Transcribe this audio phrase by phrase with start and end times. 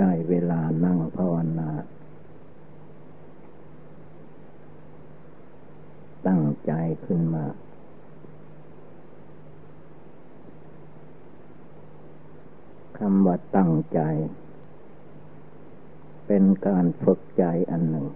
[0.00, 1.70] ได้เวลานั่งภาวนา
[6.26, 6.72] ตั้งใจ
[7.06, 7.46] ขึ้นมา
[12.98, 14.00] คำว่าตั้งใจ
[16.26, 18.06] เป็นการฝึกใจอันหนึ่ง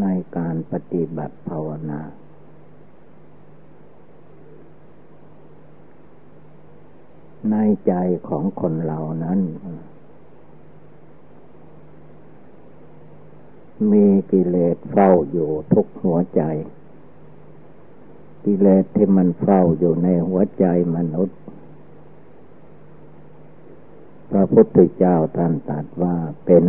[0.00, 0.06] ใน
[0.36, 2.00] การปฏิบัติภาวนา
[7.50, 7.94] ในใจ
[8.28, 9.40] ของคนเรานั้น
[13.92, 16.42] มีกิเลสเฝ้าอยู่ทุกหัวใจ
[18.44, 20.64] กิเลสที่มันเฝ้าอยู่ในหัวใจ
[20.96, 21.38] มนุษย์
[24.30, 26.64] พระพุทธเจ้าท่านตรัสว่าเป็น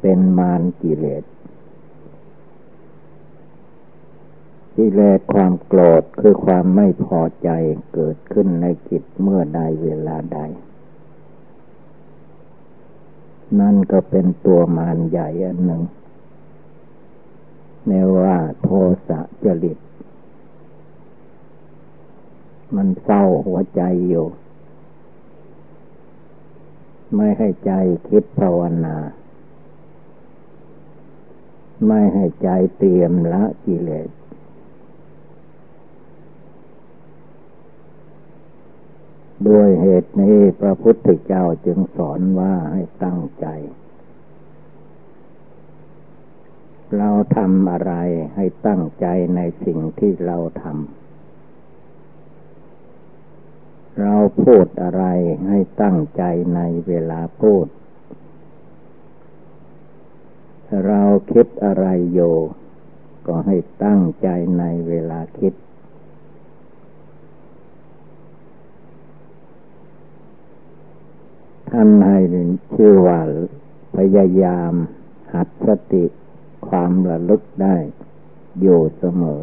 [0.00, 1.24] เป็นมารกิเลส
[4.76, 7.50] กิเลสความโกรธคือความไม่พอใจ
[7.94, 10.38] เกิดขึ้นในจิตเมื่อใดเวลาใด
[13.60, 15.82] นั่นก็เป็นตัวมารใหญ่อันหนึ่ง
[17.86, 18.68] เนว่าโท
[19.08, 19.78] สะจริต
[22.76, 24.26] มันเศร้าหัวใจอยู่
[27.16, 27.72] ไม่ให้ใจ
[28.08, 28.96] คิดภาวนา
[31.86, 34.08] ไม่ให้ใจเตรียมละกิเลส
[39.48, 43.46] ด้วยเหตุนี้พระพุทธเจ้าจึงสอนว่าให้ตั้งใจ
[46.98, 47.92] เราทำอะไร
[48.34, 50.76] ให้ตั้งใจในสิ่งที่เราทำ
[54.00, 55.04] เราพูดอะไร
[55.48, 56.22] ให้ตั้งใจ
[56.56, 57.66] ในเวลาพูด
[60.86, 62.36] เราคิดอะไรอยู่
[63.26, 65.52] ก็ให้ตั้งใจในเวลาคิด
[71.72, 72.18] ท่านให้
[72.76, 73.20] ชื่อว่า
[73.96, 74.72] พยายาม
[75.34, 76.04] หัดสติ
[76.68, 77.76] ความระลึกได้
[78.60, 79.40] อยู่เสมอ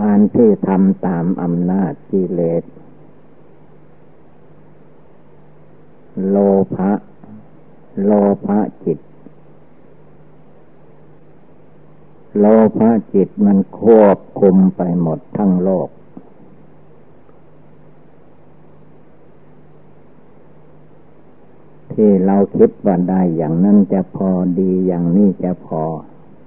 [0.00, 2.64] การที่ทำตามอำนาจกิเลส
[6.28, 6.36] โล
[6.74, 6.92] ภะ
[8.04, 8.12] โล
[8.46, 8.98] ภะจิต
[12.38, 12.44] โล
[12.78, 15.88] ภะจิตมันควบคุมไปหมดทั้งโลก
[21.92, 24.30] ที่เราคิดว่าได้อย่างนั้นจะพอ
[24.60, 25.82] ดีอย่างนี้จะพอ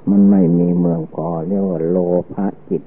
[0.10, 1.98] มันไม่มีเมืองพอเรียกว่าโล
[2.34, 2.84] ภะจิต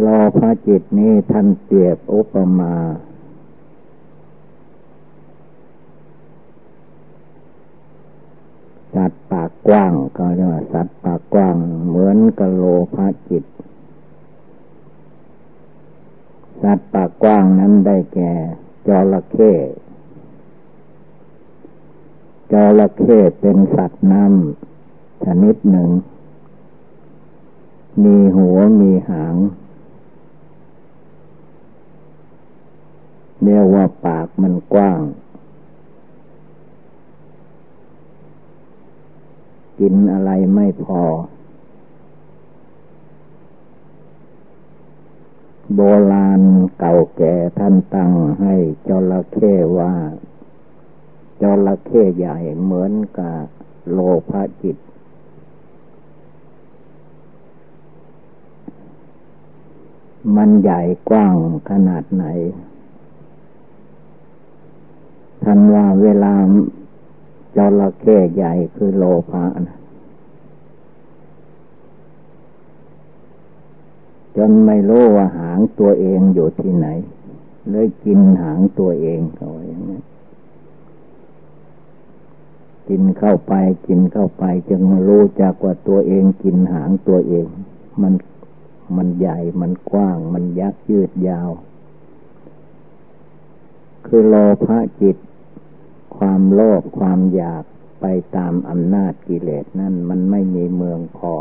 [0.00, 0.06] โล
[0.36, 2.74] ภะจิตนี้ท่านเปรียบอุปมา
[8.94, 11.56] สัตว์ปากกว้างก็เรียกว่าสัตว์ปากกว้าง
[11.86, 12.62] เหมือนกะโล
[12.94, 13.44] ภะจิต
[16.62, 18.32] สัตว์ปากกว้างนั้นได้แก่
[18.88, 19.52] จระเข้
[22.52, 25.90] จระเข้เป็นสัตว์น้ำชนิดหนึ่ง
[28.04, 29.36] มีหัวมีหาง
[33.42, 35.00] เรียกว่าปากมันกว้าง
[39.78, 41.02] กินอะไรไม่พอ
[45.74, 45.80] โบ
[46.12, 46.40] ราณ
[46.78, 48.54] เก่าแก่ท่านตั้งให้
[48.88, 49.94] จระเข้ว่า
[51.42, 53.44] จระเข้ใหญ่เหมือนกับ
[53.90, 53.98] โล
[54.30, 54.76] ภะจิต
[60.36, 61.36] มันใหญ่กว้าง
[61.70, 62.24] ขนาดไหน
[65.42, 66.32] ท่านว่าเวลา
[67.56, 69.78] จระเข้ใหญ่คือโลภะนะ
[74.36, 76.88] จนไม่รู้ว่าหางตัวเองอยู่ที่ไหน
[77.70, 80.00] เลยกินหางตัวเองเขาอย่างนี้
[82.88, 83.52] กินเข้าไป
[83.86, 87.46] กินเข้าไปจึงรู้จักว่าตัวเองกินหางตัวเอง
[88.02, 88.14] มัน
[88.96, 91.50] มันใหญ่มันกว้าง มันยักยืดยาว
[94.06, 94.34] คือโล
[94.64, 95.16] ภะจิต
[96.16, 97.64] ความโลภความอยาก
[98.00, 98.06] ไป
[98.36, 101.34] ตามอำนาจกิเลสนั่นมันไม่มีเมืองพอ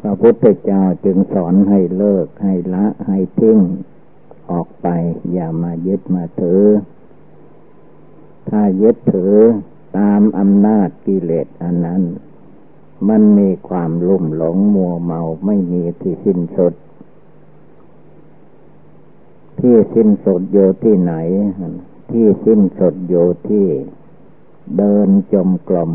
[0.00, 3.58] พระพุทธเจ้าจึงสอนให้เลิกให้ละให้ทิ้ง
[4.50, 4.88] ออกไป
[5.32, 6.64] อย่ามายึดมาถือ
[8.48, 9.34] ถ้ายึดถือ
[9.98, 12.02] ตามอำนาจกิเลสอันนั้น
[13.08, 16.74] มันมีความลุ่มหลงมัวเมาไม่มีที่สิ้นสุด
[19.60, 21.14] ที่สิ้นสุดอยู่ที่ไหน
[22.10, 23.66] ที่สิ้นสุดอยู่ที่
[24.76, 25.90] เดินจมกลม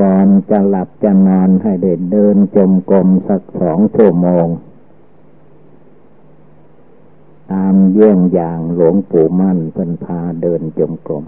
[0.00, 4.46] ก่อนจะหลับจะนอนให้เด็เดินจมกลมสักสองชั่วโมง
[7.50, 11.24] ตามเยี่ยงอย่างหลวงปู่มั่นเพิ่นพาเดินจมกลม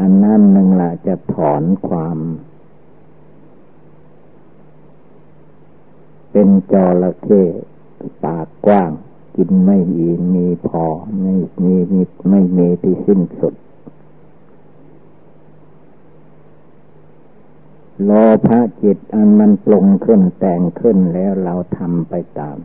[0.00, 2.18] อันนั้นนึงละจะถอนความ
[6.38, 7.42] เป็นจระเข้
[8.24, 8.90] ปากกว้าง
[9.36, 10.84] กินไม่มีมีพอ
[11.22, 13.54] ไม่มีมีไม่มีที่สิ้นสุด
[18.04, 18.10] โล
[18.46, 22.56] ภะจิตอันมันปรุงขึ้นแต่งขึ้นแล้วเราทำไปตาม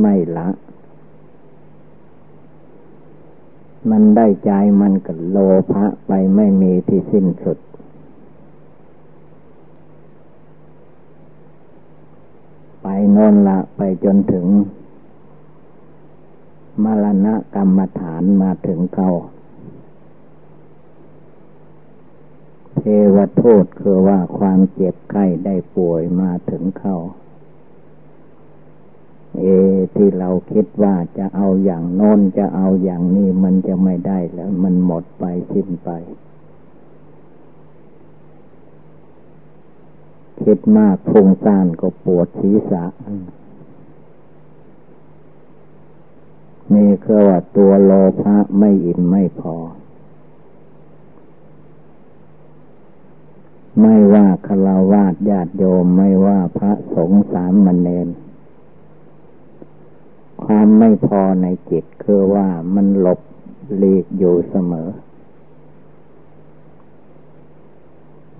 [0.00, 0.48] ไม่ละ
[3.90, 5.38] มันได้ใจมันก็โล
[5.72, 7.58] ภะไปไม่มีที่สิ้นสุด
[12.88, 14.46] ไปโนนละไปจนถึง
[16.84, 19.10] มรณะกรรมฐานมาถึงเขา
[22.76, 22.82] เท
[23.14, 26.96] วโทษคือว่าความเจ็บไข้ได้ป่วยมาถึงเขา
[29.40, 29.44] เอ
[29.94, 35.90] ที่เราคิดว่าจะเอาอย่างโน้นจะเอาอย่างนี้มันจะไม่ได้แล้ว มันหมดไปสิ้นไป
[40.42, 42.84] คิดมากฟุ้งซ่านก็ปวดศีรษะ
[46.74, 47.92] นี่คือว่าตัวโล
[48.22, 49.56] ภะไม่อิ่มไม่พอ
[53.80, 58.08] ไม่ว่าคารวาสญาติโยมไม่ว่าพระสงฆ์สามมเณร
[60.44, 63.20] ความไม่พอในจิตคือว่ามันหลบ
[63.76, 64.88] หลีกอยู่เสมอ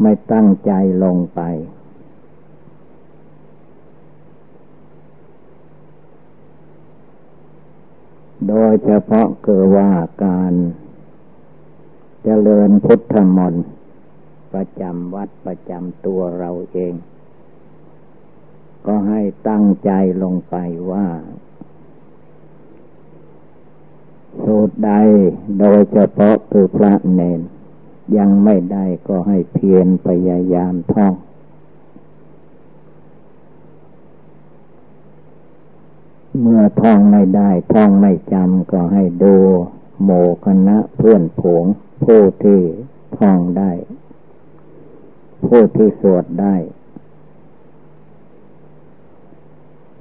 [0.00, 0.72] ไม่ตั้งใจ
[1.04, 1.40] ลงไป
[8.49, 9.91] โดยเฉพาะคือว่า
[10.25, 10.53] การ
[12.23, 13.67] เจริญพุทธมนต์
[14.53, 16.94] ประจำวัดประจำตัวเราเอง
[18.87, 19.91] ก็ให้ตั้งใจ
[20.23, 20.56] ลงไป
[20.91, 21.06] ว่า
[24.44, 24.93] สูตรใด
[25.61, 27.41] โดยเฉพาะคือพระเนน
[28.17, 31.15] ยังไม่ได้ก็ให้เพียรพยายามท่อง
[36.41, 39.37] เมื่อท่องไม่ได้ ท่องไม่จำก็ให้ดู
[40.03, 40.11] โม
[40.44, 41.65] คณะเพื่อนผง
[42.05, 42.61] ผู้ที่
[43.19, 43.71] ท่องได้
[45.47, 46.56] ผู้ที่สวดได้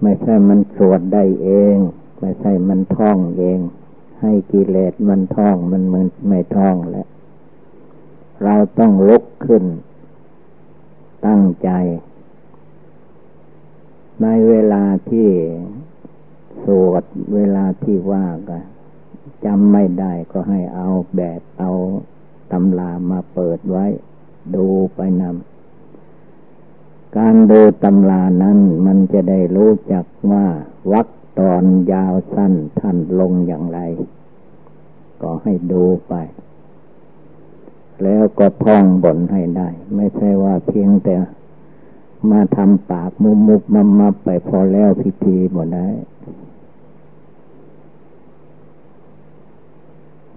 [0.01, 1.77] ไม่ใช่มันสวดได้เอง
[2.19, 3.59] ไม่ใช่มันท่องเอง
[4.21, 7.07] ให้กิเลสมันท่องมันมันไม่ท่องแล้ว
[8.43, 9.63] เราต้องลุกขึ้น
[11.25, 11.69] ตั้งใจ
[14.21, 15.29] ในเวลาที่
[16.63, 17.03] สวด
[17.33, 18.57] เวลาที่ว่าก็
[19.45, 21.71] จำไม่ได้ก็ให้เอาแบบเอา
[22.51, 23.85] ตำรามาเปิดไว้
[24.55, 30.45] ดูไปนำการดูตำรานั้นมันจะได้รู้จักว่า
[30.91, 31.07] วัก
[31.39, 33.79] ตอนยาวสั้นท่านลงอย่างไร
[35.21, 36.13] ก็ให้ดูไป
[38.03, 41.15] แล้วก็ท่องบนให้ได้ ไม่ใช่ว่าเพียงแต่
[42.31, 45.87] มาทำปากมุมมุกมัมมาไปพอแล้วพิธีหมดได้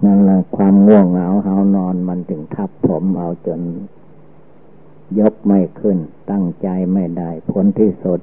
[0.05, 3.61] นั่นแหละความง่วงเหงาเหานอนมันถึงทับผมเอาจน
[5.19, 5.99] ยกไม่ขึ้น
[6.31, 8.21] ตั้งใจไม่ได้ผลที่สุด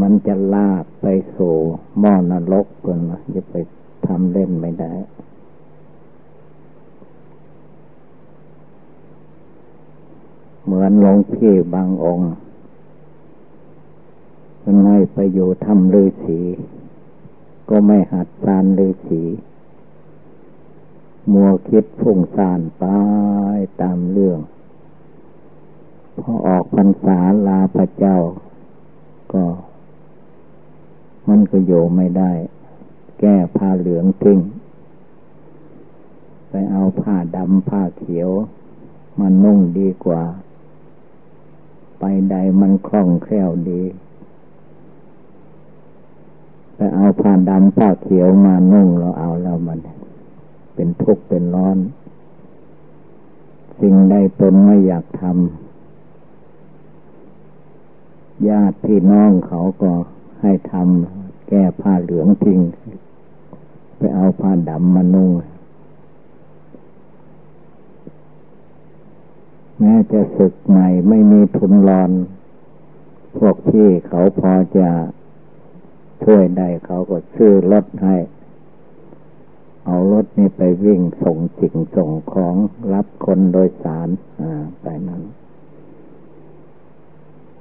[0.00, 1.54] มันจะลากไปสู่
[1.98, 3.00] หม้อนรกเกิน
[3.34, 3.54] จะไป
[4.06, 4.92] ทำเล่นไม่ได้
[10.64, 12.30] เหมือนหลวงพี่บางองค์
[14.64, 16.40] มันให้ไปอยู่ทำฤาษี
[17.68, 19.22] ก็ไม่หัดสานฤาษี
[21.30, 22.84] มัวคิดฟุ้งซ่านไป
[23.80, 24.40] ตามเรื่อง
[26.20, 28.18] พอออกพรรษาลาพระเจ้า
[29.32, 29.44] ก็
[31.28, 32.32] มันก็โยไม่ได้
[33.20, 34.40] แก้ผ้าเหลืองทิ้ง
[36.48, 38.30] ไปเอาผ้าดำผ้าเขียว
[39.20, 40.22] มันนุ่งดีกว่า
[41.98, 43.82] ไปใดมันคล่องแคล่วดี
[46.74, 49.78] ไปเอาผ้าดำผ้าเขียวมานุ่งเราเอาแล้วมัน
[50.74, 51.78] เป็นทุกข์เป็นร้อน
[53.80, 55.34] สิ่งใดตนไม่อยากทำ
[58.48, 59.92] ญาติพี่น้องเขาก็
[60.40, 62.60] ให้ทำแก้ผ้าเหลืองทิ้ง
[63.96, 65.30] ไปเอาผ้าดำมานุ่ง
[69.78, 72.10] แม้จะศึกใหม่ไม่มีทุนรอน
[73.38, 74.88] พวกพี่เขาพอจะ
[76.24, 78.16] ช่วยได้เขาก็ซื้อรถให้
[79.86, 82.54] เอารถนี่ไปวิ่งส่งสิ่งส่งของ
[82.92, 84.08] รับคนโดยสาร
[84.40, 85.22] อ่าไปนั้น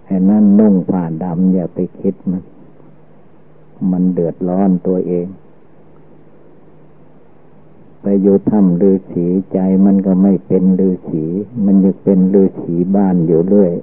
[0.06, 2.44] ไอ้นั่นนุ่งผ้าดำอย่าไปคิดมัน
[3.92, 5.28] มันเดือดร้อนตัวเอง
[8.02, 11.26] ไปอยู่ถ้ำฤาษีใจมันก็ไม่เป็นฤาษี
[11.66, 13.74] มันจะเป็นฤาษีบ้านอยู่เรื่อย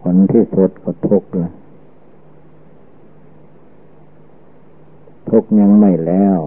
[0.00, 1.52] ผลที่สุดก็ทุกข์ละ
[5.34, 6.38] ทุกยังไม่แล้ว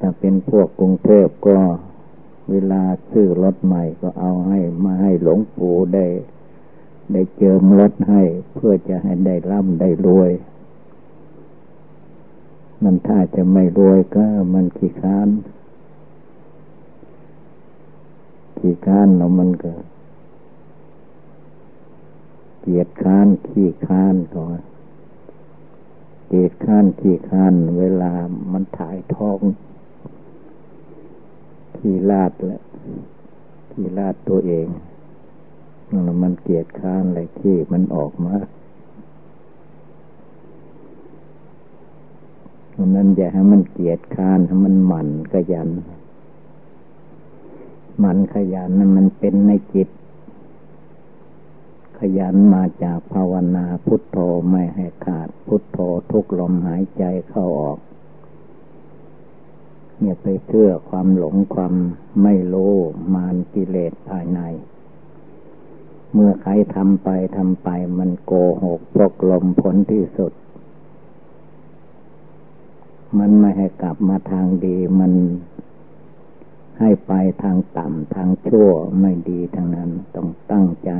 [0.00, 1.58] ถ้าเป็นพวกกรุงเทพก็
[2.50, 6.06] เวลาซื้อรถใหม่ก็เอาให้มาให้หลวงปู่ได้
[7.12, 8.22] ได้เจิมรถให้
[8.54, 10.30] เพื่อจะให้ได้ร่ำได้รวย
[12.82, 15.28] มันถ้าจะไม่รวยก็มันขี้ค้าน
[18.58, 19.72] ขี้ค้านแล้วมันก็
[22.60, 24.58] เกียดค้านขี้ค้านก่อน
[26.28, 28.12] เกียดค้านขี้ค้านเวลา
[28.52, 29.40] มันถ่ายท้อง
[31.76, 32.60] ขี้ลาดและ
[33.70, 34.66] ขี้ลาดตัวเอง
[36.22, 38.36] มันเกียดค้านอะไรที่มันออกมา
[42.70, 45.68] เพราะนั้นอย่าให้มันเกียดค้านให้มันหมั่นขยัน
[48.00, 49.88] หมั่นขยันนั้นมันเป็นในจิต
[51.98, 54.18] ขยันมาจากภาวนาพุทโธ
[54.50, 55.78] ไม่ให้ขาดพุทโธ
[56.10, 57.78] ทุกลมหายใจเข้าออก
[60.00, 61.74] เนี่ยไปเชื่อความหลงความ
[62.22, 62.74] ไม่รู้
[63.14, 64.40] มานกิเลสภายใน
[66.12, 68.32] เมื่อใครทำไปทำไปมันโก
[68.64, 70.32] หกพกลมผลที่สุด
[73.18, 75.12] มันไม่ให้กลับมาทางดีมัน
[76.80, 77.12] ให้ไป
[77.42, 80.90] ทางต่ำทางชั่วไม่ดีทางนั้นต้องตั้งใจ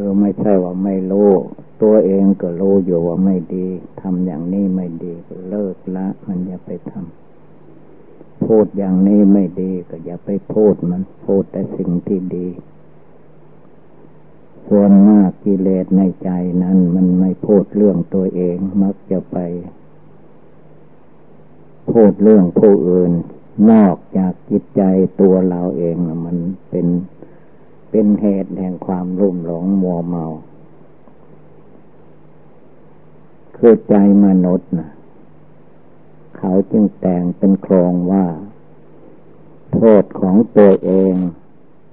[0.00, 1.30] คือไม่ใช่ว่าไม่รู้
[1.82, 3.66] ตัวเองก็รู้อยู่ว่าไม่ดี
[4.00, 12.48] ทำอย่างนี้ไม่ดีก็เลิกละ มันอย่าไปทำพูดอย่างนี้ไม่ดีก็อย่าไปพูดมันพูดแต่สิ่งที่ดี
[14.68, 16.30] ส่วนมากกิเลสในใจ
[16.62, 19.36] นั้น มันไม่พูดเรื่องตัวเองมักจะไป
[21.92, 23.12] พูดเรื่องผู้อื่น
[23.70, 24.82] นอกจากจิตใจ
[25.20, 26.36] ตัวเราเองมัน
[26.70, 26.86] เป็น
[27.90, 30.26] เป็นเหตุแห่งความรุ่มหลงมัวเมา
[33.56, 34.90] คือใจมนุษย์นะ
[36.38, 38.26] เขาจึงแต่งเป็นโครงว่า
[39.74, 41.14] โทษของตัวเอง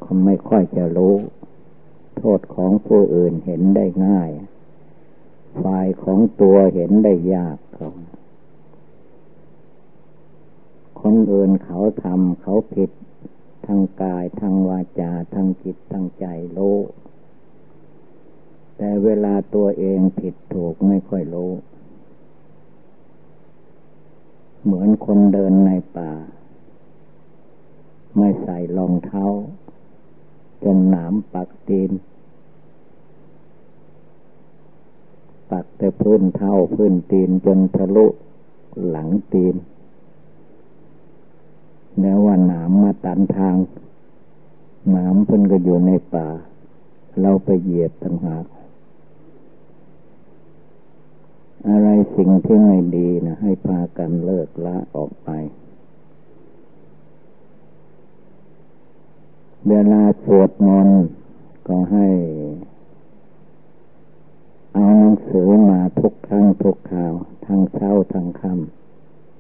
[0.02, 1.16] เขาไม่ค่อยจะรู้
[2.18, 4.32] โทษของผู้อื่นเห็นได้ง่าย
[5.64, 7.92] ฝ่ายของตัวเห็นได้ยากเขา
[11.02, 12.92] คนอื่นเขาทำเขาผิด
[13.66, 16.60] ทางกายทางวาจาทางจิตทางใจโล
[18.78, 21.52] แต่เวลาตัวเองผิดถูกไม่ค่อยรู้
[24.64, 26.12] เหมือนคนเดินในป่า
[28.18, 29.26] ไม่ใส่รองเท้า
[30.64, 31.92] จนหนามปักตีน
[35.52, 38.06] ปักแต่พื้นเท้าพื้นตีนจนทะลุ
[38.88, 39.56] หลังตีน
[42.02, 43.56] แล้วว่าหนามมาตันทาง
[44.92, 46.28] หนามเพิ่นก็อยู่ในป่า
[47.22, 48.46] เราไปเหยียบต่างหาก
[51.68, 55.30] อะไรสิ่งที่ไม่ดีนะให้พากันเลิกละออกไป
[59.70, 61.02] เวลาสวดมนต์
[61.68, 62.08] ก็ให้
[64.74, 67.14] เอาหนังสือมาทุกครั้งทุกข่าว
[67.46, 68.85] ทั้งเช้าทั้งค่ำ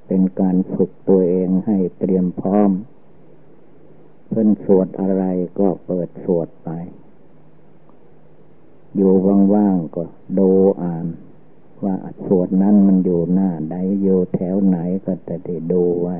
[0.07, 2.71] เป็นการฝึกตัวเองให้เตรียมพร้อม
[4.27, 5.23] เพิ่นสวดอะไร
[5.59, 6.69] ก็เปิดสวดไป
[8.95, 9.13] อยู่
[9.53, 10.03] ว่างๆก็
[10.39, 10.49] ดู
[10.83, 11.05] อ่าน
[11.83, 11.95] ว่า
[12.25, 16.17] สวดนั้นมันอยู่หน้าใดอยู่แถวไหนก็จะได้ดูไว้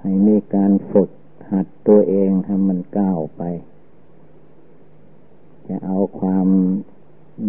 [0.00, 1.10] ให้มีการฝึก
[1.50, 3.42] หัดตัวเองให้มันก้าวไป
[5.68, 6.48] จะเอาความ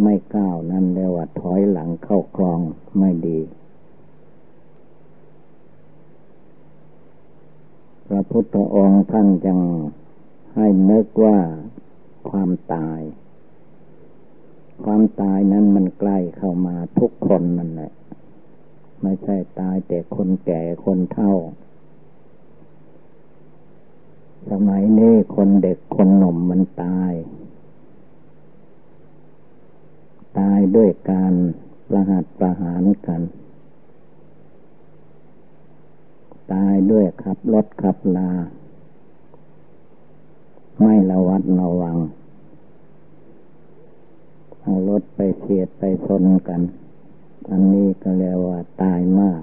[0.02, 2.60] ไม่ก้าวนั่นเรียกว่าถอยหลังเข้าคลอง
[3.00, 3.40] ไม่ดี
[8.08, 9.60] พระพุทธองค์ท่านจัง
[10.56, 11.38] ให้นึกว่า
[12.30, 13.02] ความตาย
[14.84, 17.92] ความตายนั้นมันใกล้เข้ามาทุกคนนั่นแหละ
[19.02, 21.34] ไม่ใช่ตายแต่คนแก่คนเฒ่า
[24.50, 27.14] สมัยนี้คนเด็กคนหนุ่มมันตาย
[30.40, 31.34] ตายด้วยการ
[31.88, 33.22] ประหัตประหารกัน
[36.54, 38.32] ตายด้วยขับรถขับลา
[40.82, 41.98] ไม่ระวัดระวัง
[44.62, 46.62] เอารถไปเสียดไปชนกัน
[47.50, 49.42] อันนี้ก็เรียกว่าตายมาก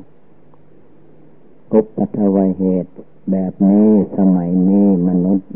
[1.73, 2.92] กุปทวเหตุ
[3.30, 5.50] แบบนี้สมัยนี้มนุษย์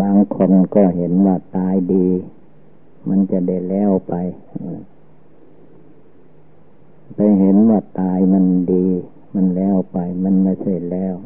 [0.00, 2.08] บางคนก็เห็นว่าตายดี
[3.08, 4.14] มันจะได้แล้วไป
[7.14, 8.86] ไปเห็นว่าตายมันดี
[9.34, 11.16] มันแล้วไป มันไม่ใช่แล้ว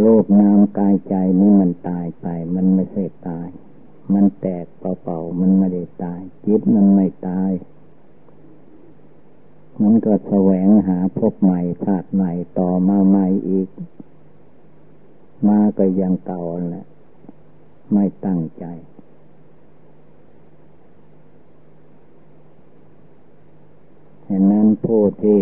[0.00, 3.48] โลกนามกายใจนี่มันตายไป มันไม่ใช่ตาย
[4.12, 7.50] มันแตกเปล่าๆมันไม่ได้ตาย จิตมันไม่ตาย
[9.82, 13.68] มันก็แสวงหาพบใหม่ชาติใหม่ต่อมาใหม่อีก
[15.48, 16.86] มาก็ยังเก่าแหละ
[17.92, 18.64] ไม่ตั้งใจ
[24.28, 25.40] ฉะนั้นผู้ที่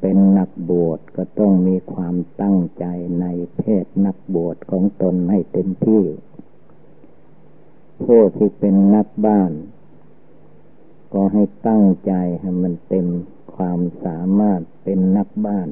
[0.00, 2.84] เป็นนักบวชก็ต้องมีความตั้งใจ
[3.20, 3.26] ใน
[3.56, 6.04] เพศนักบวชของตนให้เต็มที่
[8.04, 9.52] ผู้ที่เป็นนักบ้าน
[11.12, 13.06] ก็ให้ตั้งใจให้มันเต็ม
[13.54, 15.68] ความสามารถเป็นนักบ้าน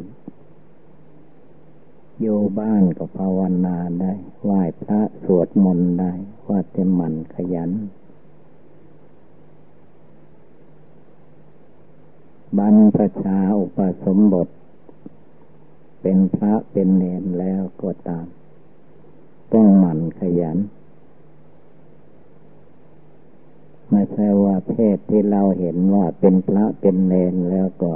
[2.20, 2.26] โย
[2.58, 6.12] บ้านก็ภาวนาได้ไหว้พระสวดมนต์ได้
[6.48, 7.70] ว่าเต็มมันขยัน
[12.58, 14.48] บรรพชาอุปสมบท
[16.02, 18.26] เป็นพระเป็นเนรแล้วก็ตาม
[19.52, 20.58] ต้องหมั่นขยัน
[23.90, 27.94] ไม่ใช่ว่าเพศที่เราเห็นว่าเป็นพระเป็นเนรแล้วก็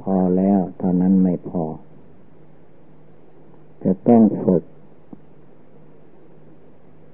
[0.00, 1.64] พอแล้วเท่านั้นไม่พอ
[3.84, 4.62] จะต้องฝึก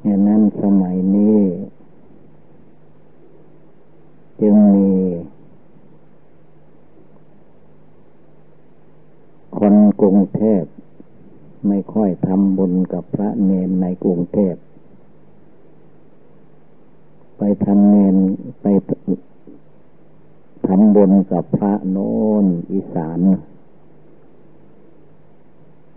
[0.07, 1.41] ดังนั้นสมัยนี้
[4.41, 4.91] จึงมี
[9.59, 10.63] คนกรุงเทพ
[11.69, 14.55] ไม่ค่อยทำบุญกับพระเนนในกรุงเทพ
[17.39, 18.17] ไปทำเนน
[18.63, 18.67] ไป
[20.67, 23.21] ทำบุญกับพระโน้นอีสาน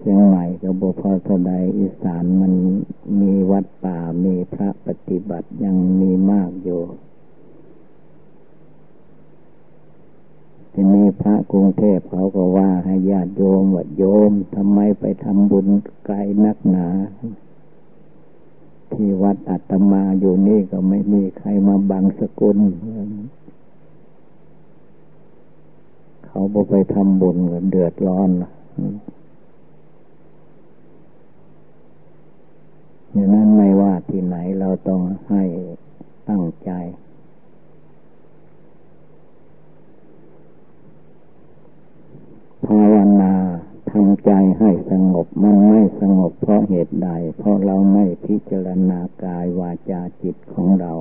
[0.02, 2.54] เชียงใหม่กับบุพพใดอีสานมัน
[3.20, 6.82] มีวัดป่ามีพระปฏิบัติยังมีมากอยู่
[10.74, 15.68] ทีนี้พระกรุงเทพเขาก็ว่าให้ญาติโยมว่าโยมทำไมไปทำบุญ
[16.06, 16.88] ไกลนักหนา
[18.94, 22.58] ที่วัดอัตมาอยู่นี่ก็ไม่มีใครมาบังสกุล
[26.26, 35.44] เขาบอไปทำบุญก็เดือดร้อนอย่างนั้นไม่ว่าที่ไหนเราต้องให้
[36.30, 36.72] ตั้งใจ
[42.66, 43.34] ภาวนา
[43.92, 50.94] ทำใจให้สงบมันไม่สงบเพราะเหตุใด เพราะเราไม่พิจารณากายวาจาจิตของเรา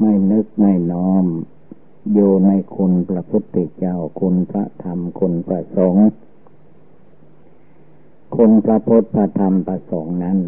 [0.00, 1.24] ไม่นึกไม่น้อม
[2.12, 6.08] โยในคุณพระพุทธเจ้าคุณพระธรรมคุณพระสงฆ์
[8.34, 10.38] คุณพระพุทธพระธรรมพระสงฆ์นั้น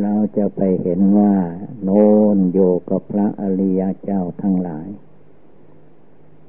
[0.00, 1.34] เราจะไปเห็นว่า
[1.82, 2.06] โน้
[2.36, 2.58] นโย
[2.90, 4.88] กับพระอริยเจ้าทั้งหลาย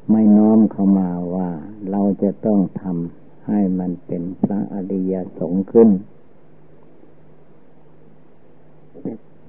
[0.09, 1.49] ไม่น้อมเข้ามาว่า
[1.91, 5.89] เราจะต้องทำให้มันเป็นพระอริยสงฆ์ขึ้น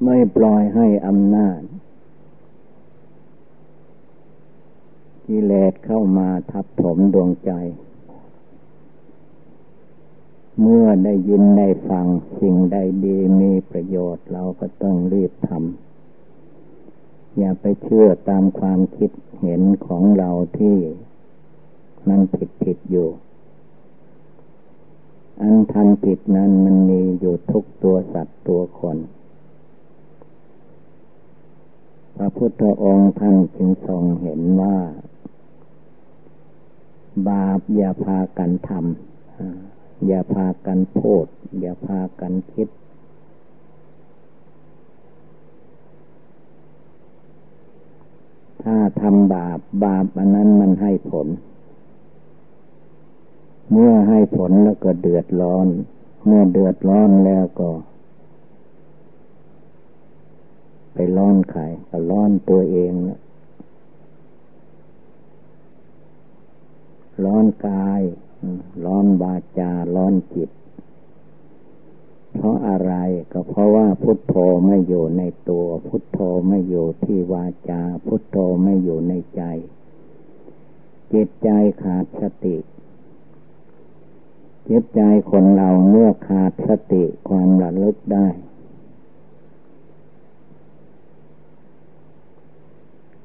[0.04, 1.60] ไม่ปล่อยให้อำนาจ
[5.26, 7.52] กิเลสเข้ามาทับถมดวงใจ
[10.60, 12.06] เมื่อได้ยินได้ฟัง
[12.40, 19.10] สิ่งใดดีมีประโยชน์เราก็ต้องรีบทำอย่าไปเชื่อตามความคิด
[19.40, 20.76] เห็นของเราที่
[22.08, 23.08] มันผิดผิดอยู่
[25.40, 28.98] อันทันผิดนั้นมันมีอยู่ทุกตัวสัตว์ตัวคน
[32.16, 34.76] พระพุทธองค์ท่านจึงทรงเห็นว่า
[37.28, 41.26] บาปอย่าพากันทำอย่าพากันพูด
[41.60, 42.68] อย่าพากันคิด
[48.62, 51.26] ถ้าทำบาปบาปอันนั้นมันให้ผล
[53.70, 55.66] เมื่อให้ผลแล้วก็เดือดร้อน
[56.26, 57.70] เมื่อเดือดร้อนแล้วก็
[60.94, 63.18] ไปร้อนใครก็ร้อนตัวเองนะ
[67.24, 68.02] ร้อนกาย
[68.84, 70.50] ร้อนวาจา ร้อนจิต
[72.34, 72.92] เพราะอะไร
[73.32, 74.34] ก็เพราะว่าพุทโธ
[74.66, 79.42] ไม่อยู่ในตัว พุทโธไม่อยู่ที่วาจา พุทโธไม่อยู่ในใจ
[81.12, 81.48] จิตใจ
[81.82, 82.56] ขาดสติ
[84.68, 85.00] จิตใจ
[85.30, 88.28] คนเราเมื่อขาดสติความระลึกได้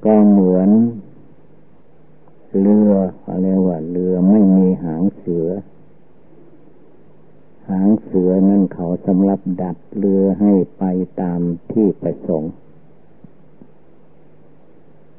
[0.05, 0.69] ก็เหมือน
[2.57, 2.91] เรือ
[3.29, 5.47] อะไรว่าเรือไม่มีหางเสือ
[7.69, 10.83] หางเสือนั่นเขาสำหรับดัดเรือให้ไป
[11.21, 11.39] ตาม
[11.71, 12.53] ที่ประสงค์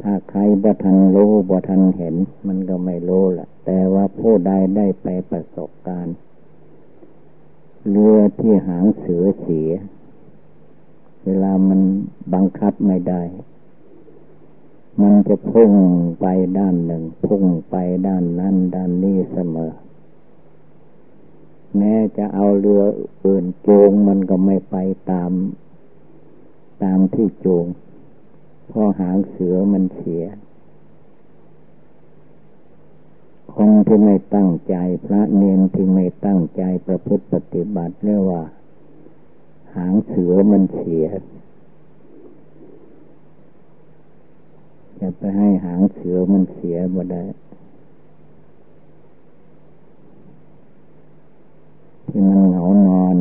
[0.03, 2.15] ถ้าใครบ่ทันรู้บ่ทันเห็น
[2.47, 6.17] มันก็ไม่รู้ละแต่ว่าผู้ใดได้ไปประสบการณ์
[7.89, 9.71] เรือที่หางเสือเสีย
[11.25, 11.81] เวลามัน
[12.35, 13.23] บังคับไม่ได้
[14.99, 15.73] มันจะพุ่ง
[16.21, 16.27] ไป
[16.59, 17.77] ด้านหนึ่ง พุ่งไป
[18.07, 19.73] ด้านนั้น ด้านนี้เสมอ
[21.77, 22.83] แม้จะเอาเรือ
[23.25, 24.77] อื่นโจงมันก็ไม่ไป
[25.11, 25.33] ตาม
[26.83, 27.67] ตามที่โจง
[28.69, 30.25] เพราะหางเสือมันเสีย
[33.55, 34.77] คนที่ไม่ตั้งใจ
[35.07, 38.43] พระเนนที่ไม่ตั้งใจประพฤติปฏิบัติเรียกว่า
[39.77, 41.05] หางเสือมันเสีย
[45.01, 47.23] จะไปให้หางเสือมันเสียบ่ได้
[52.07, 53.17] ที่มันเหงานอน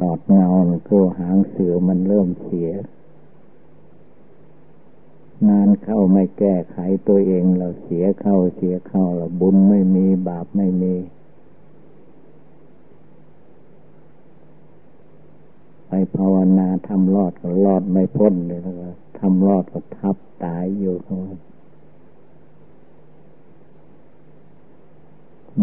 [0.00, 0.48] ตอดเงา
[0.88, 2.70] คือหางเสือมันเริ่มเสีย
[5.48, 6.76] นานเข้าไม่แก้ไข
[7.08, 10.94] ตัวเองเราเสียเข้าเสียเข้าเราบุญไม่มีบาปไม่มี
[15.85, 15.85] ไป
[16.16, 21.18] ภาวนาทำรอดก็รอดไม่พ้นเลยนะทำรอดก็ทับตายอยู่เขา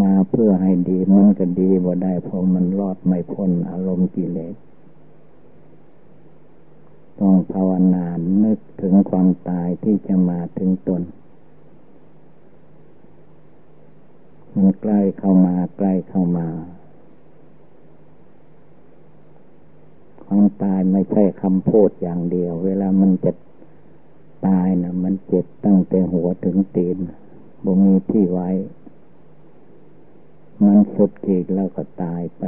[0.01, 4.55] มาเพื่อให้ดีมันก็ดีบ่ได้เพราะมันรอดไม่พ้นอารมณ์กิเลส
[7.19, 8.05] ต้องภาวนา
[8.43, 11.01] นึกถึงความตายที่จะมาถึงตน
[14.55, 16.47] มันใกล้เข้ามาใกล้เข้ามา
[20.27, 23.31] ความตายไม่ใช่คำพูดอย่างเดียว เวลามันจะ
[24.47, 26.97] ตายนะมันเจ็บตั้งแต่หัวถึงตีน
[27.63, 28.49] บ่มีที่ไว้
[30.65, 32.43] มันสุดขีดแล้วก็ตายไป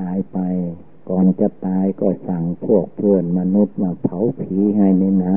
[0.00, 0.38] ตายไป
[1.08, 5.36] ก่อนจะตายก็สั่งพวกเพื่อนมนุษย์มาเผาผีให้นี่นะ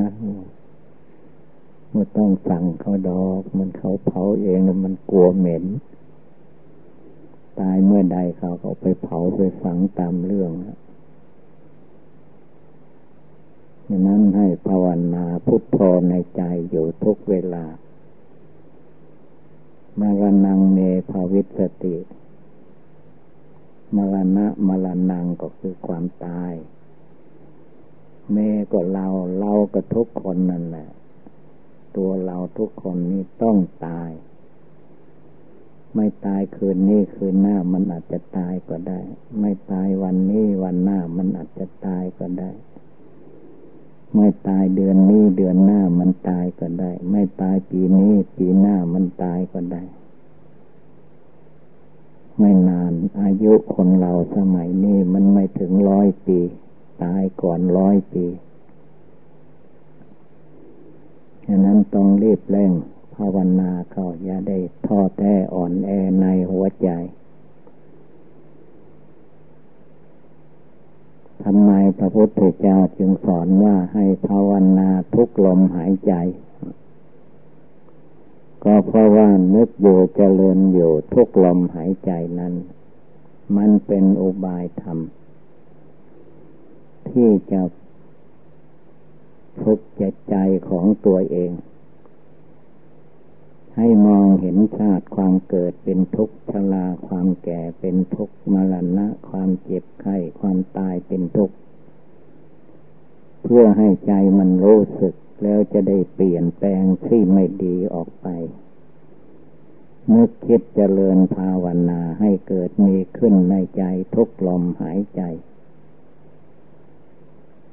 [1.90, 5.64] เมื่อต้องสั่งเขาดอก มันเขาเผาเองแล้วมันกลัวเหม็น
[7.60, 10.78] ตายเมื่อใดเขาเขาไปเผาไปฝังตามเรื่องแล้ว
[13.88, 17.64] ฉะนั้นให้ภาวนาพุทโธในใจอยู่ทุกเวลา
[20.00, 20.78] มรณงเม
[21.10, 21.96] ภาวิสติ
[23.96, 26.52] มรณะมรณงก็คือความตาย
[28.32, 28.36] เม
[28.72, 29.06] ก็เรา
[29.38, 30.88] เราก็ทุกคนนั่นแหละ
[31.96, 34.10] ตัวเราทุกคนนี้ต้องตาย
[35.94, 39.00] ไม่ตายคืนนี้คืนหน้ามันอาจจะตายก็ได้
[39.40, 42.50] ไม่ตายวันนี้วันหน้ามันอาจจะตายก็ได้
[44.14, 49.82] ไม่ตายเดือนนี้เดือนหน้ามันตายก็ได้ ไม่ตายปีนี้ปีหน้ามันตายก็ได้
[52.38, 56.38] ไม่นานอายุคนเราสมัยนี้มันไม่ถึงร้อยปี
[57.02, 58.26] ตายก่อนร้อยปี
[61.46, 62.72] ฉะนั้นต้องรีบเร่ง
[63.16, 66.88] ภาวนาเขาอย่าได้ท้อแท้อ่อนแอในหัวใจ
[71.44, 76.14] ทำไมพระพุทธเจ้าจึงสอนว่าให้ภาวนาทุกลมหายใจ
[78.64, 82.54] ก็เพราะว่านึกอยู่เจริญอยู่ทุกลมหายใจนั้น
[83.56, 84.98] มันเป็นอุบายธรรม
[87.10, 87.62] ที่จะ
[89.60, 90.36] ฝึกจิตใจ
[90.68, 91.50] ของตัวเอง
[93.76, 101.56] ให้มองเห็นชาติความเกิดเป็นทุกข์ชราความแก่เป็นทุกข์มรณะ ความเจ็บไข้ความตายเป็นทุกข์
[103.42, 108.28] เพื่อให้ใจมันรู้สึกแล้วจะได้เปลี่ยนแปลงที่ไม่ดีออกไป
[110.14, 113.84] นึกคิดเจริญภาวนาให้เกิดมีขึ้นในใจ
[114.14, 115.22] ทุกลมหายใจ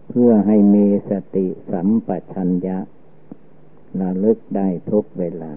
[0.09, 2.79] เพื่อให้มีสติสัมปชัญญะ
[3.99, 5.53] ระลึกได้ทุกเวลา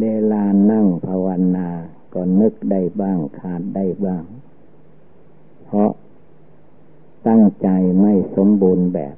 [0.00, 1.26] เวลานั่งภาว
[1.56, 1.68] นา
[2.14, 4.24] ก็นึกได้บ้างขาดได้บ้าง
[5.64, 5.90] เพราะ
[7.28, 7.68] ตั้งใจ
[8.00, 9.16] ไม่สมบูรณ์แบบ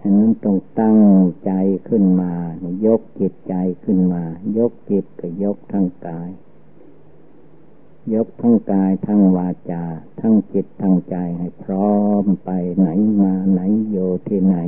[0.00, 1.00] ฉะนั้นต้องตั้ง
[1.44, 1.52] ใจ
[1.88, 2.32] ขึ้นมา
[2.86, 4.22] ยกจิตใจขึ้นมา
[4.58, 6.30] ยกจิตก็ยกทั้งกาย
[8.14, 9.84] ยกทั้งกายทั้งวาจา
[10.20, 12.88] ทั้งจิตทั้งใจให้พร้อมไปไหน
[13.20, 13.60] มาไหน
[13.90, 13.96] โย
[14.28, 14.58] ที่ไหน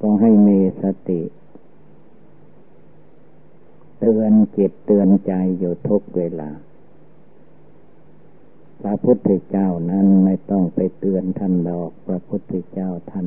[0.00, 1.22] ก็ให้มีสติ
[4.06, 6.50] เตือนจิตเตือนใจอยู่ทุกเวลา
[8.82, 13.26] พระพุทธเจ้านั้นไม่ต้องไปเตือนท่านดอก พระพุทธเจ้าท่าน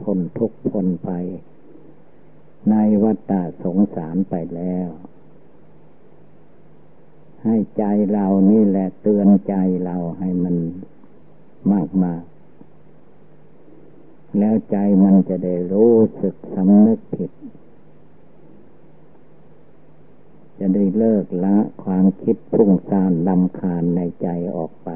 [0.00, 1.10] พ้นทุกพ้นไป
[2.70, 4.88] ในวัฏฏะสงสารไปแล้ว
[7.44, 10.56] ให้ใจเรานี่แหละเตือนใจเราให้มัน
[11.72, 12.22] มากมาก
[14.38, 17.30] แล้วใจมันจะได้รู้สึกสำนึกผิด
[20.58, 24.90] จะได้เลิกละความคิดพุ่งซ่านลำคาญในใจออกไป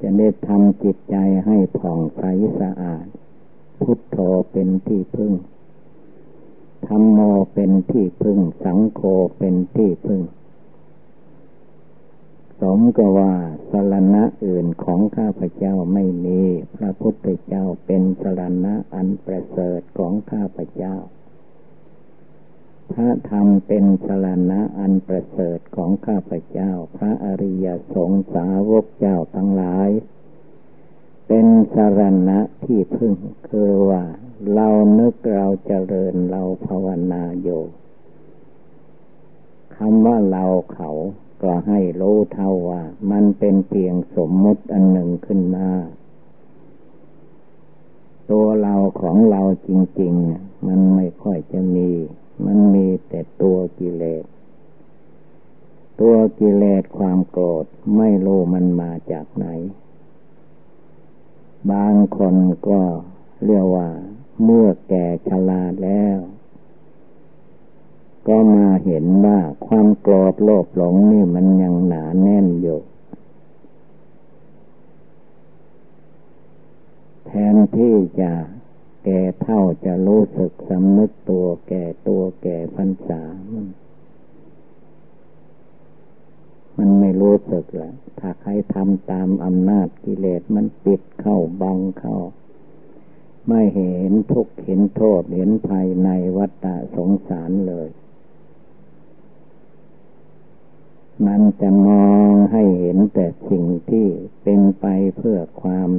[0.00, 2.22] จะได้ทำจิตใจให้ผ่องใส
[2.60, 3.06] สะอาด
[3.82, 4.16] พุทโธ
[4.50, 5.32] เป็นที่พึ่ง
[6.86, 7.18] ธรรมโม
[7.54, 9.00] เป็นที่พึ่ง สังโฆ
[9.38, 10.22] เป็นที่พึ่ง
[12.60, 13.32] สมกว่า
[13.70, 16.40] สรณะอื่นของข้าพเจ้าไม่มี
[16.76, 20.94] พระพุทธเจ้าเป็นสรณะอันประเสริฐของข้าพเจ้า
[22.92, 29.88] พระธรรมเป็นสรณะอันประเสริฐของข้าพเจ้า พระอริยสงสาวกเจ้าทั้งหลาย
[31.26, 33.14] เป็นสรณะที่พึ่ง
[33.48, 34.04] คือว่า
[34.54, 37.62] เรานึกเราเจริญเราภาวนาอยู่
[39.76, 40.90] คำว่าเราเขา
[41.42, 45.68] ก็ให้รู้เท่าว่า มันเป็นเพียงสมมุติอันหนึ่งขึ้นมา
[48.30, 49.70] ตัวเราของเราจ
[50.00, 51.90] ริง ๆ มันไม่ค่อยจะมี
[52.44, 54.24] มันมีแต่ตัวกิเลส
[56.00, 57.64] ตัวกิเลสความโกรธ
[57.96, 59.46] ไม่รู้มันมาจากไหน
[61.70, 62.34] บางคน
[62.68, 62.80] ก็
[63.44, 63.88] เรียกว่า
[64.42, 66.18] เมื่อแก่ชราแล้ว
[68.28, 72.80] ก็มาเห็นว่าความโกรธโลภหลงนี่มันยังหนาแน่นอยู่
[77.26, 78.32] แทนที่จะ
[79.08, 83.66] ก่เท่าจะรู้สึกสำนึกตัวแก่ตัวแก่พันษามัน
[86.78, 92.16] มันไม่รู้สึกละถ้าใครทำตามอำนาจกิเลสมันปิดเข้าบังเข้า
[93.48, 96.66] ไม่เห็นทุกข์เห็นโทษเห็นภัยในวัฏ
[96.96, 97.88] สงสารเลย
[101.26, 104.06] มันจะมองให้เห็นแต่สิ่งที่
[104.42, 105.90] เป็นไปเพื่อความ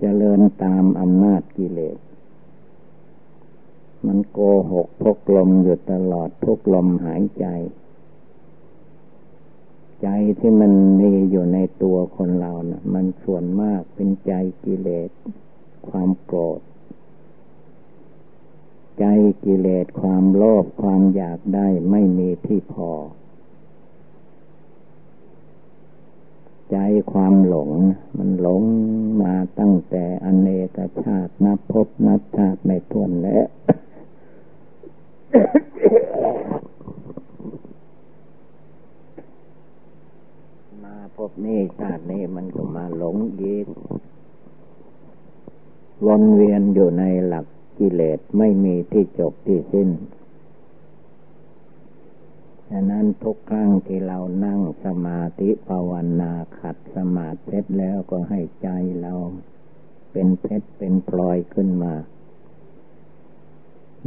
[0.00, 1.98] เจริญตามอำนาจกิเลส
[4.06, 4.38] มันโก
[4.70, 7.46] หกพกลมอยู่ตลอดทุกลมหายใจ
[10.02, 10.08] ใจ
[10.38, 14.32] ที่มันมีอยู่ในตัวคนเรานะ่ะ มันส่วนมากเป็นใจ
[14.64, 15.10] กิเลส
[15.88, 16.60] ความโกรธ
[18.98, 19.04] ใจ
[19.44, 22.90] กิเลสความโลภความอยากได้ไม่มีที่พอ
[26.70, 26.76] ใจ
[27.12, 27.70] ความหลง
[28.18, 28.62] มันหลง
[29.22, 33.46] มาตั้งแต่อเนกชาตินับพบนับชาติไม่ทวนแล้ว
[40.82, 43.66] มาพบนี้ชาตินี้มันก็มาหลงยีก
[46.06, 47.46] วนเวียนอยู่ในหลัก
[47.78, 49.88] กิเลสไม่มีที่จบที่สิ้น
[52.70, 58.68] ฉะนั้นทุกครั้งที่เรานั่งสมาธิภาวนาขัดสมาธิแล้วก็ให้ใจ
[59.00, 59.14] เรา
[60.12, 61.94] เป็นเพชรเป็นพลอยขึ้นมา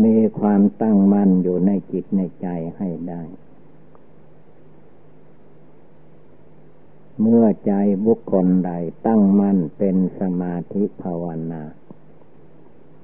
[0.04, 2.48] มีความตั้งมั่นอยู่ในจิตในใจ
[2.78, 3.24] ให้ได้
[7.22, 7.74] เมื่อใจ
[8.06, 8.72] บุคคลใด
[9.08, 11.64] ตั้งมั่นเป็นสมาธิภาวนา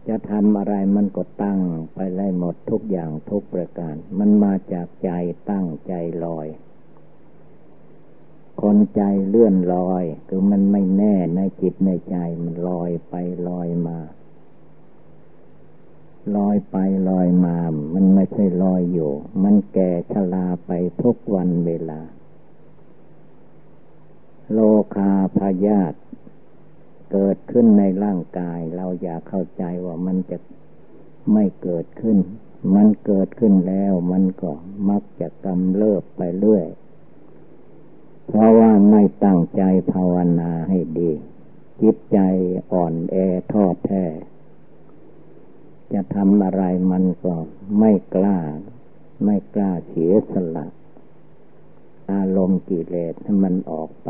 [0.09, 1.59] จะทำอะไรมันก็ตั้ง
[1.93, 5.09] ไปได้หมดทุกอย่างทุกประการ มันมาจากใจ
[5.49, 5.93] ตั้งใจ
[6.25, 6.47] ลอย
[8.61, 13.15] คนใจเลื่อนลอย คือมันไม่แน่ในจิตในใจมันลอยไป
[13.47, 13.99] ลอยมา
[16.35, 16.77] ลอยไป
[17.09, 17.57] ลอยมา
[17.93, 19.11] มันไม่ใช่ลอยอยู่
[19.43, 22.01] มันแก่ชราไปทุกวันเวลา
[24.51, 24.59] โล
[24.95, 25.93] คาพยาธ
[27.11, 30.37] เกิดขึ้นในร่างกาย เราอยากเข้าใจว่ามันจะ
[31.33, 32.17] ไม่เกิดขึ้น
[32.75, 34.51] มันเกิดขึ้นแล้วมันก็
[34.89, 36.67] มักจะกำเริบไปเรื่อย
[38.27, 41.11] เพราะว่าไม่ตั้งใจภาวนาให้ดี
[41.81, 42.19] จิตใจ
[42.71, 43.15] อ่อนแอ
[43.53, 44.05] ทอดแท้
[45.93, 47.35] จะทำอะไรมันก็
[47.79, 48.39] ไม่กล้า
[49.23, 50.67] ไม่กล้าเสียสละ
[52.11, 54.09] อารมณ์กิเลสให้มันออกไป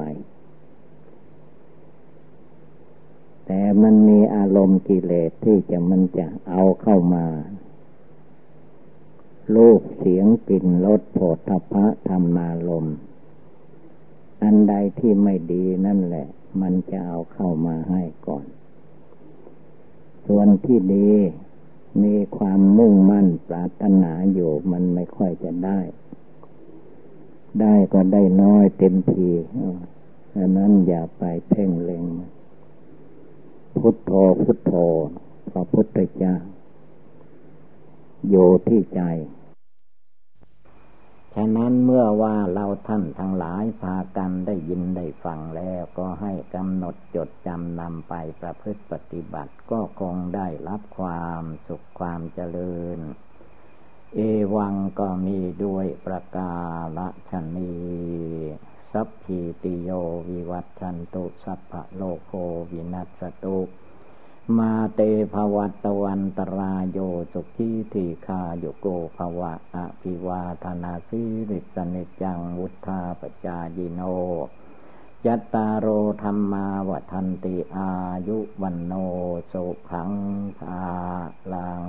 [3.51, 7.25] แต่มันมีอารมณ์กิเลสที่จะมันจะเอาเข้ามา
[9.55, 12.87] ลูกเสียงกลิ่นรสโผฏฐะธรรมารม
[14.43, 16.27] อันใดที่ไม่ดีนั่นแหละ
[16.61, 18.45] มันจะเอาเข้ามาให้ก่อน
[20.25, 21.11] ส่วนที่ดี
[22.03, 25.79] มีความมุ่งมั่นปรารถนาอยู่มันไม่ค่อยจะได้
[27.61, 29.29] ได้ก็ได้น้อยเต็มที
[30.35, 32.05] ดังนั้นอย่าไปเพ่งเล็ง
[33.77, 34.71] พุทโธพุทโธ
[35.51, 36.35] พระพุทธเจ้า
[38.29, 38.35] โย
[38.67, 39.01] ที่ใจ
[41.35, 52.99] ฉะนั้นเมื่อว่าเราท่านทั้งหลายพากันได้ยินได้ฟังแล้วก็ให้กำหนดจดจำนำไปประพฤติปฏิบัติก็คงได้รับความสุขความเจริญ
[54.15, 54.19] เอ
[54.55, 56.53] วังก็มีด้วยประกา
[56.97, 57.73] ศชนี
[58.93, 59.89] สัพพิติโย
[60.29, 62.31] วิวัตชันตุสัพพะโลโค
[62.71, 63.59] วินัสตุ
[64.57, 65.01] มาเต
[65.33, 66.99] ภวัตวันตรายโย
[67.33, 74.01] สุขีทีคาโยโกภวะอภิวาธนาสิริสนิจังวุธาปจายิโน
[75.25, 75.87] ยัตตาโร
[76.21, 77.89] ธรรมาวันติอา
[78.27, 78.93] ยุวันโน
[79.51, 80.11] สุขัง
[80.57, 80.81] ภา
[81.53, 81.83] ลัง